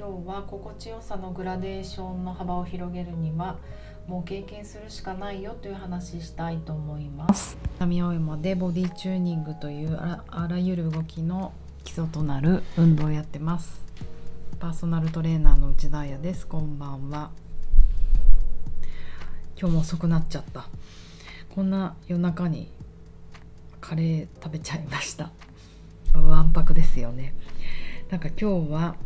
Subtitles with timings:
[0.00, 3.58] 今日は心地よさのグラデーションの幅を広げるには
[4.06, 7.58] もう経験するしかないよという話したいと思います。
[7.78, 11.52] 神青山でボディチューニングというあらゆる動きの
[11.84, 13.82] 基礎となる運動をやってます。
[14.58, 16.46] パーソナルトレーナーの内田彩です。
[16.46, 17.30] こんばんは。
[19.60, 20.64] 今日も遅くなっちゃった。
[21.54, 22.70] こんな夜中に
[23.82, 25.30] カレー食べちゃいました。
[26.14, 27.34] わんぱくですよね。
[28.08, 28.96] なんか今日は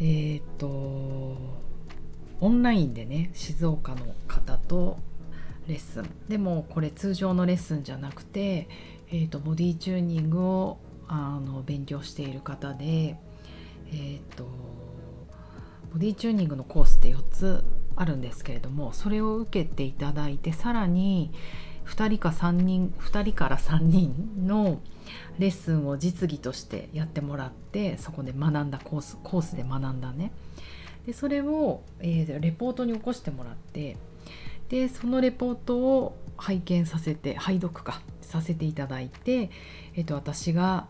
[0.00, 1.36] えっ、と
[2.40, 4.98] オンラインでね静岡の方と
[5.66, 6.10] レッスン。
[6.28, 8.68] でもこれ通常のレッスンじゃなくて、
[9.10, 13.16] えーと、ボディチューニングをあの勉強している方で、
[13.90, 14.44] えーと、
[15.92, 17.64] ボディチューニングのコースって4つ
[17.96, 21.32] あるんですけれどもそれを受けていただいてさらに
[21.88, 24.80] 2人か3人2人から3人の
[25.38, 30.32] レッスンを実技としてやってもらってそこで学んだコースコースで学んだね。
[31.06, 33.96] でそれを、えー、レポートに起こしてもらって
[34.68, 39.50] でそのレポートを拝見させて拝読かさせていただいて、
[39.94, 40.86] えーと、私が、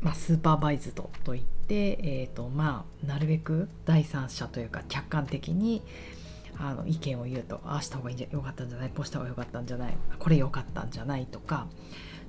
[0.00, 5.82] まあ、スーパーバイズドといって、えーとまあ、なるべく第三者というか客観的に
[6.58, 11.66] あの意見を言うとああした方がいいんじゃよかったんじゃないこうした方がよかったんじゃないこれ良かったんじゃないとか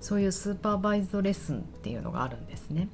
[0.02, 2.90] そういうスーパーバイズレッスンっていうのがあるんですね。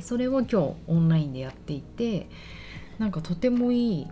[0.00, 0.56] それを今日
[0.88, 2.28] オンラインでやっていて
[2.98, 4.06] なんかとてもいい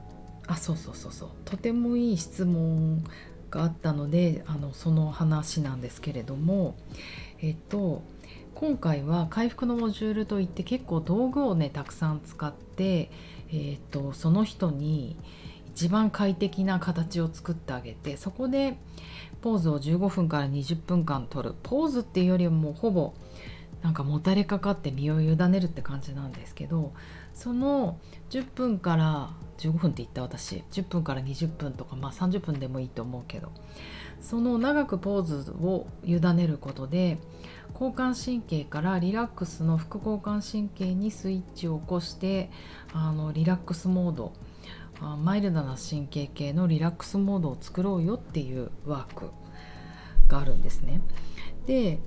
[0.46, 3.04] あそうそうそうそうとてもいい質問
[3.50, 6.76] があったのであのその話なんですけれども
[7.40, 8.02] えっと
[8.54, 13.10] 今回は回復のモジュールといって結構道具をねたくさん使って、
[13.52, 15.16] えっとその人に
[15.74, 18.76] 一番快適な形を作ってあげてそこで
[19.40, 21.54] ポーズを15分から20分間取る。
[21.62, 23.14] ポーズっていうよりもほぼ
[23.82, 26.92] なんかもたれかかって身を委ねるって感じなんですけど
[27.34, 27.98] その
[28.30, 33.50] 10分から15分って言った私10分から20分とかまあ30分でもいいと思うけど
[34.20, 37.18] その長くポーズを委ねることで
[37.72, 42.50] 交感神経からリラックスの副交感神経にスイッチを起こして
[42.92, 44.32] あのリラックスモード
[45.02, 49.30] マイルドな神経系のリラックスモードを作ろうよっていうワーク
[50.28, 51.00] があるんですね。
[51.66, 52.00] で、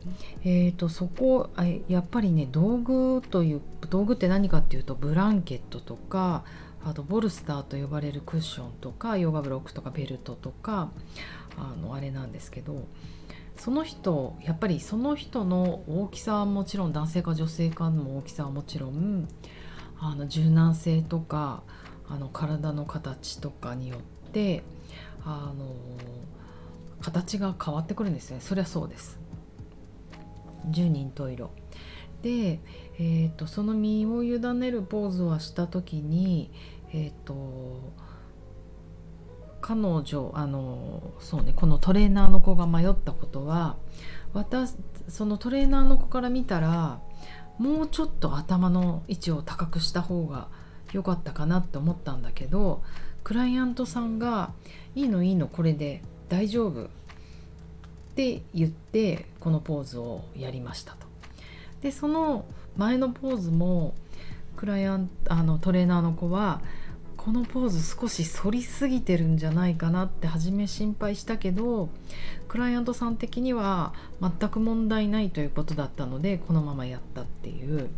[0.44, 1.50] えーと、そこ
[1.88, 6.44] やっぱりね道具という道具って何かっていうとブランケットとか
[6.84, 10.92] あとボルスターと呼ばれるクッションとかヨガブロックとかベルトとか
[11.58, 12.86] あのあれなんですけど
[13.58, 19.28] その人やっぱりその人の大きさはもちろん男性か女性かの大きさはもちろん
[20.00, 21.64] あの柔軟性とか
[22.10, 24.64] あの体の形とかによって
[25.24, 25.76] あの
[27.02, 28.40] 形が変わってくるんですね。
[28.42, 29.20] そりゃそうです。
[30.70, 31.50] 十人十色。
[32.22, 32.60] で、
[32.98, 36.52] えーと、その身を委ねるポーズをした時に
[36.92, 37.94] えっ、ー、と
[39.62, 43.78] 彼女あのそうねこのトレーナーの子が迷ったことは
[44.34, 44.76] 私
[45.08, 47.00] そのトレーナーの子から見たら
[47.58, 50.50] もうちょっと頭の位置を高くした方が
[50.96, 52.82] 良かったかなって思ったんだけど
[53.24, 54.54] クライアントさんが
[54.96, 56.88] 「いいのいいのこれで大丈夫」っ
[58.16, 61.06] て言ってこのポーズをやりましたと。
[61.82, 62.46] でその
[62.78, 63.94] 前のポーズも
[64.56, 66.62] クライアントあのトレーナーの子は
[67.18, 71.90] このポーズ少し反りすぎてるんじゃないかなって初め心配したけど
[72.48, 77.90] クライアントさん的には全く問題ないということだったのでこのままやったっていう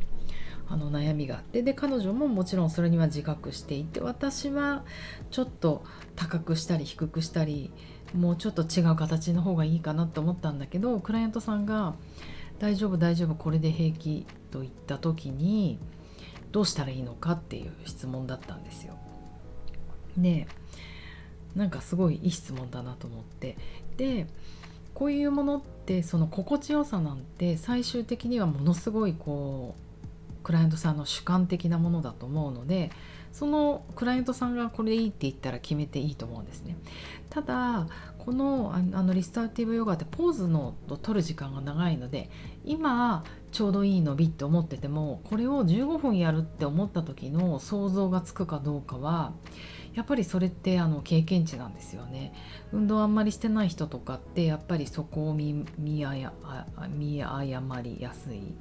[0.69, 4.83] あの悩みがあってで彼女ももちろんそれには自覚していて私は
[5.31, 5.83] ちょっと
[6.15, 7.71] 高くしたり低くしたり
[8.13, 11.95] もうちょっと違う形の方がいいかなと思ったんだけどクライアントさんが
[12.59, 15.79] 「大丈夫大丈夫これで平気」と言った時に
[16.51, 18.97] どうしたらいいのかっていう質問だったんですよ。
[20.17, 20.47] で
[21.55, 23.57] なんかすごいいい質問だなと思って
[23.97, 24.27] で
[24.93, 29.86] こういうものってその心地よさなんて最終的にはものすごいこう
[30.47, 32.89] クライアントさんの主観的なものだと思うので
[33.33, 36.77] そのクライアントさんがこれでいいって言ったら決めていいと思うんですね。
[37.29, 37.85] ただ
[38.17, 42.29] このあのリスターティブヨガってポーズの取る時間が長いので
[42.63, 49.33] 今ちょうどいい伸びって思っててもこれを15分やるって思った時の想像がつくかどうかは
[49.95, 52.31] やっぱりそれってあの経験値なんですよね。
[52.71, 58.55] 運動あんまりしてない人とかってやっぱりそこを見見誤りやすい。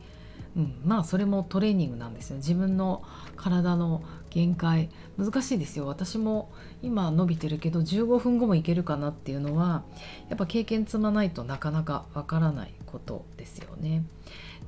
[0.57, 2.37] うん、まあそれもトレーニングなんですよ。
[2.37, 3.05] 自分の
[3.37, 4.89] 体の限界。
[5.19, 5.87] 難しいですよ。
[5.87, 6.51] 私も
[6.83, 9.85] 今伸びてるけど15分後もいけるかなっていうのは
[10.29, 14.05] やっぱ経験積まないとなかなかわからないことですよね。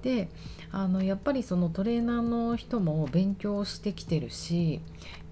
[0.03, 0.29] で
[0.71, 4.81] あのやっぱりそのトレーナーの人も勉強してきてるし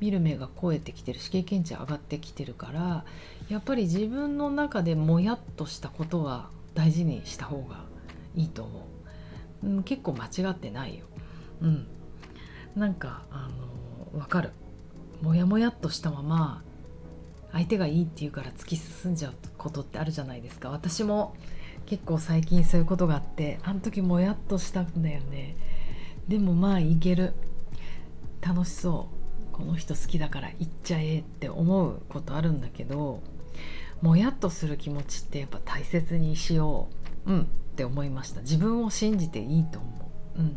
[0.00, 3.04] 見る目が超えてきてるし経験値上がってきてるから
[3.48, 7.84] やっぱり自分の中でもやっとしたことは大事にした方が
[8.34, 8.82] いいと思う、
[9.66, 11.04] うん、結構間違ってないよ。
[11.60, 11.86] うん。
[12.76, 13.50] なんかあ
[14.14, 14.50] の分かる。
[15.20, 16.62] モヤモヤっとしたまま
[17.50, 20.70] 相手がいいって言うから突き進んじゃうことってあるじゃないですか。
[20.70, 21.34] 私も
[21.86, 25.56] 結構最近そういうことがあってあの時もやっとしたんだよね。
[26.28, 27.34] でもまあいける。
[28.40, 29.08] 楽しそ
[29.52, 29.52] う。
[29.56, 33.22] この人好きだから行っちゃえって思うことあるんだけど
[34.02, 37.05] もやっとする気持ちってやっぱ大切にしよう。
[37.26, 37.44] うんっ
[37.76, 38.40] て思いました。
[38.40, 39.88] 自分を信じていいと思
[40.36, 40.40] う。
[40.40, 40.56] うん。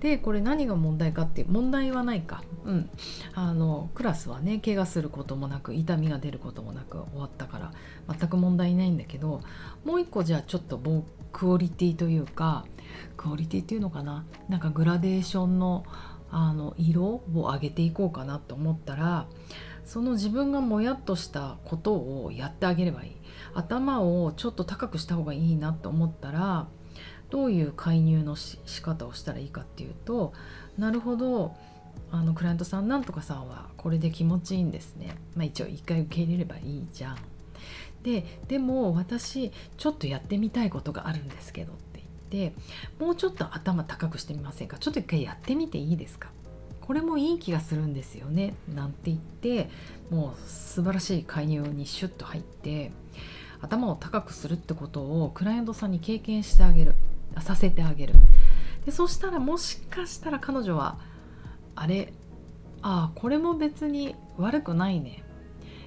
[0.00, 2.90] でこれ何が問題かって問題はないか、うん、
[3.34, 7.72] あのクラスはね怪我することもなく痛みが出ることもなく終わったから
[8.08, 9.42] 全く問題ないんだけど
[9.84, 10.80] もう一個じゃあちょっと
[11.30, 12.64] クオリティというか
[13.16, 14.26] クオリティっていうのかな？
[14.48, 15.84] なんかグラデーションの
[16.32, 19.26] あの色を上げていこうかなと思ったら
[19.84, 23.10] その自分がもやっとしたことをやってあげればいい。
[23.54, 26.68] 頭をちょっと高くした方がいいなと思ったら
[27.28, 30.32] どういう介入のし仕方をしたらいいかっていうと
[30.78, 31.54] なるほど
[32.10, 37.16] あのクライアントさんなんとかさんはこれで気持ちいいんですね、まあ、一応一回受け入れればいいじゃん。
[38.02, 42.56] ででも私ちょっとやってみたいことがあるんですけどって言って
[42.98, 44.78] もうちょっと頭高くしてみませんか？
[44.78, 46.30] ちょっと一回やってみていいですか？
[46.82, 48.54] これもいい気がするんですよね。
[48.68, 49.70] なんて言って
[50.10, 52.92] もう素晴らしい介入にシュッと入って
[53.60, 56.94] 頭を高くするってことをクライアントさんに経験してあげる。
[57.40, 58.14] させてあげる。
[58.84, 60.98] でそしたらもしかしたら彼女は
[61.74, 62.12] あれ
[62.82, 65.22] ああこれも別に悪くないね。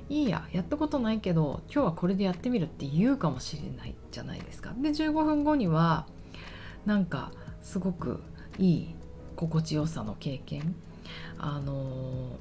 [0.09, 4.74] いいややったことないけど今日はこれでやってみるって言うかもしれないじゃないですか。
[4.77, 6.07] で15分後には
[6.86, 7.31] なんか
[7.62, 8.21] すごく
[8.57, 8.95] いい
[9.36, 10.76] 心地よさの経験。
[11.38, 12.38] あの、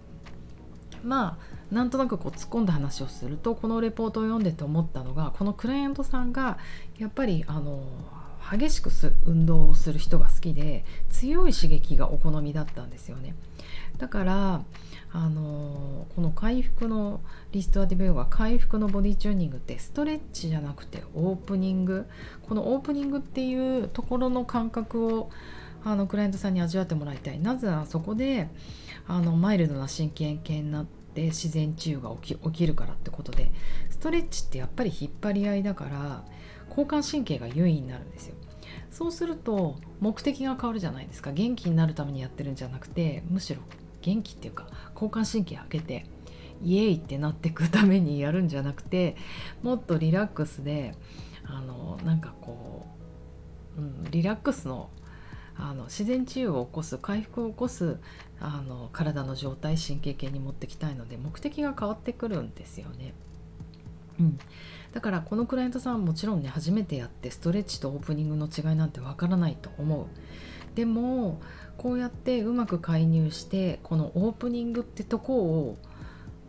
[1.05, 6.58] まあなんとなくこう突っ込んだ話をするとこのレポートを読んでて思ったのがこのクライアントさんが
[6.99, 7.85] やっぱりあの
[8.50, 8.91] 激しく
[9.26, 13.35] 運動をする人が好きで強い刺激がお好みだったんですよね。
[13.99, 14.64] だから
[15.12, 17.20] あのこの回復の
[17.52, 22.06] リストアディベヨガ回復のボディチューニングってストレッチじゃなくてオープニング。
[22.49, 25.31] このオープニングっていうところの感覚を
[25.84, 27.38] あのクライアントさんに味わってもらいたい。
[27.38, 28.48] なぜならそこで
[29.06, 33.52] あのマイルドな神経系になって自然治癒が起き起きるからってことで
[33.90, 36.25] ストレッチってやっぱり引っ張り合いだから
[36.70, 38.34] 交感神経が優位になるんですよ。
[38.90, 41.32] そうすると目的が変わるじゃないですか。
[41.32, 43.60] 元気になるためにやってるんじゃなくてむしろ
[44.02, 46.06] 元気っていうか交感神経上げて
[46.62, 49.16] イエーイってなってくためにやるんじゃなくて
[49.62, 50.94] もっとリラックスで
[51.44, 52.86] あのなんかこ
[53.76, 54.90] う、うん、リラックスの
[55.56, 57.98] あの自然治癒を起こす回復を起こす
[58.40, 63.14] あの体の状態神経系に持ってきたいので目的が変わってくるんですよね。
[64.20, 64.38] うん、
[64.92, 70.06] だからこのクライアントさんはもちろんね初めてやってストレッチとオープニングの違いなんてわからないと思う。
[70.76, 71.40] でも
[71.78, 75.78] こうやってうまく介入してこのオープニングってとこを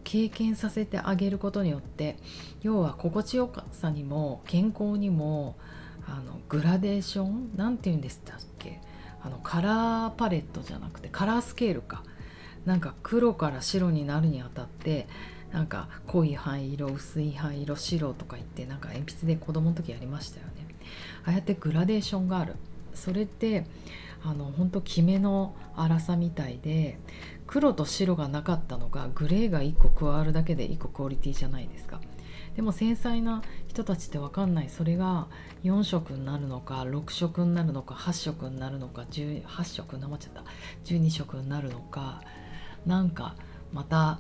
[0.04, 2.18] 経験させてあげることによって
[2.62, 5.58] 要は心地よさにも健康にも
[6.08, 8.82] あのグラデーション何て言うんでしたっけ？
[9.26, 12.04] あのカラーパレットじゃなくてカラースケールか。
[12.66, 15.08] なんか黒から白になるにあたって
[15.52, 20.68] なんか濃い灰色薄い灰色白とか言ってなんか鉛筆で子供の時やりましたよね。
[21.26, 22.56] ああやってグラデーションがある。
[22.94, 23.66] それって
[24.24, 26.98] あの本当キメの粗さみたいで
[27.46, 32.02] 黒と白がなかったのがグレーが1個加わるだけで1個クオリティじゃないですか。
[32.56, 34.70] でも繊細な人たちって分かんない。
[34.70, 35.28] それが
[35.64, 40.44] 4色になるのか6色になるのか8色になるのか18色なまっちゃった。
[40.86, 42.22] 12色になるのか。
[42.86, 43.36] なんか
[43.74, 44.20] また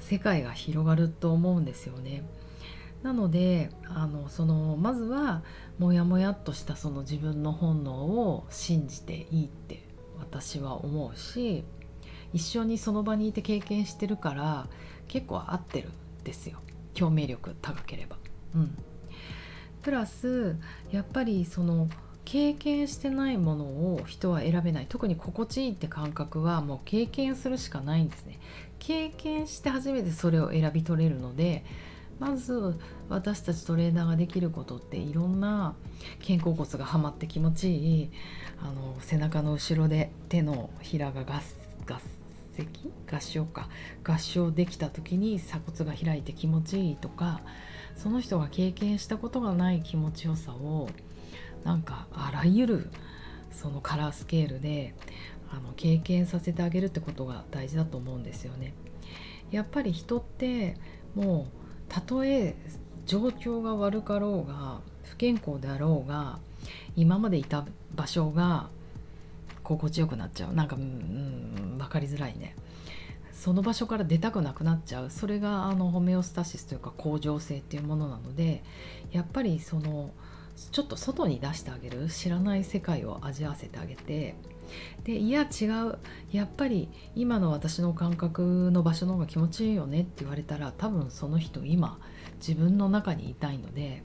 [0.00, 2.24] 世界が広がると思うんですよね。
[3.02, 5.42] なのであのそのまずは
[5.78, 9.86] モヤモヤっとしたその自分の本能を信じていいって
[10.18, 11.64] 私は思うし
[12.32, 14.66] 一緒にその場にいて経験してるから
[15.06, 15.92] 結構合ってるん
[16.24, 16.58] ですよ。
[16.98, 18.16] 共鳴力高ければ。
[18.54, 18.76] うん、
[19.82, 20.56] プラス
[20.90, 21.88] やっぱりその
[22.24, 24.86] 経験してないものを人は選べない。
[24.88, 28.40] 特に心地いいって感覚はもう経験するしかないんですね。
[28.78, 31.64] 経験して初めてそれを選び取れるので
[32.18, 32.74] まず
[33.08, 35.74] 私たちトレーナーができることっていろんな
[36.26, 38.10] 肩甲骨がはまって気持ちいい。
[38.60, 41.42] あの背中の後ろで手のひらが合
[41.86, 42.00] 合
[42.62, 42.68] 石
[43.10, 43.68] 合掌か
[44.04, 47.40] 合掌できた時に鎖骨が開いて気持ちいいとか
[47.96, 50.88] その人が経験したことがない気持ちよさを
[51.64, 52.90] なんかあらゆる
[53.50, 54.94] そのカラースケールで
[55.50, 58.74] あの経験させてあげるってことが大事だと思うんですよね。
[59.50, 60.76] やっぱり人って
[61.14, 61.58] もう
[61.88, 62.56] たとえ
[63.06, 66.38] 状況が悪かろうが不健康であろうが
[66.96, 68.68] 今までいた場所が
[69.74, 70.54] 心地よくなっちゃう。
[70.54, 72.54] なんか、うん、分かりづらいね。
[73.32, 75.10] その場所から出たくなくなっちゃう。
[75.10, 78.62] それがあのホメオスタシスというか恒常性っていうものなので
[79.10, 80.10] やっぱりその
[80.72, 82.08] ちょっと外に出してあげる。
[82.08, 84.36] 知らない世界を味わわせてあげて。
[85.04, 85.98] でいや違う。
[86.30, 91.98] やっぱり今の私の感覚の場所の方が気持ちいいよねって言われたら多分その人今
[92.38, 94.02] 自分の中にいたいので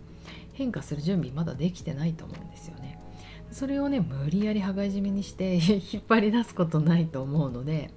[0.54, 3.01] 変化する準備まだできてないと思うんですよね。
[3.52, 7.92] それをね無理やり羽交い締めにして 引っ張り出すことないと思うので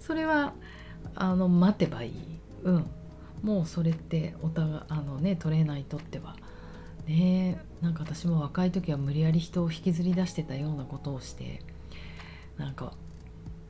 [0.00, 0.54] それは
[1.14, 2.12] あの待てばいい。
[2.64, 2.86] うん。
[3.42, 6.36] もうそれってお互いあのねトレーナーにとっては。
[7.06, 11.60] ねなんか私も若い時は無理やり人を引きずり出してたようなことをして
[12.56, 12.94] なんか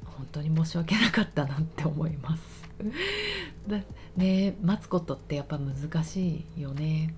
[0.05, 2.65] 本当に申し訳なかったなって思います。
[3.67, 3.81] だ
[4.17, 7.15] ね待つことってやっぱ難しいよね。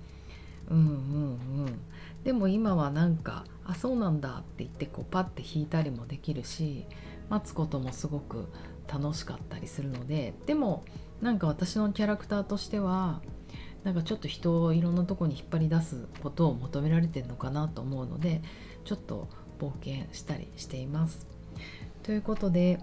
[0.69, 0.87] うんうんう
[1.69, 1.79] ん。
[2.23, 6.85] でも今はなんかあそうなんだって言ってこうパッて引いたりもできるし
[7.29, 8.47] 待つこともすごく
[8.87, 10.83] 楽しかったりするのででも
[11.21, 13.21] なんか私のキャラクターとしては
[13.83, 18.41] なんかちょっと人をいろんなとこに引っ張り出すことを求められてるのかなと思うので
[18.85, 19.27] ちょっと
[19.59, 21.25] 冒険したりしています。
[22.03, 22.79] ということで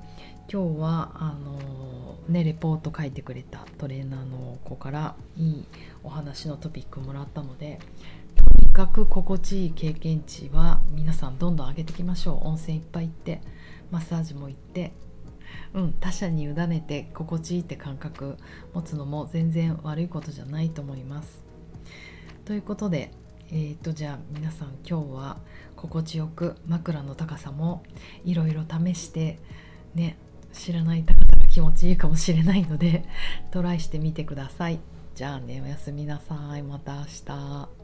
[0.53, 5.64] 今日はあのねレポート書いてくれたトレーナーの子からいい
[6.03, 7.79] お話のトピックもらったので
[8.75, 13.40] かく心地いい経験値は皆さんどんどん上げていきましょう温泉いっぱい行って
[13.93, 14.93] マッサージも行って
[15.75, 18.37] うん他者に委ねて心地いいって感覚
[18.73, 21.45] 持つのも全然悪いことじゃないと思います。
[22.45, 23.12] ということで
[23.52, 25.37] えーとじゃあ皆さん今日は
[25.76, 27.85] 心地よく枕の高さも
[28.25, 29.38] いろいろ試して
[29.95, 30.19] ね
[30.52, 33.04] 知らない高さが気持ちいいかもしれないので
[33.52, 34.81] トライしてみてください。
[35.14, 37.84] じゃあねおやすみなさいまた明日。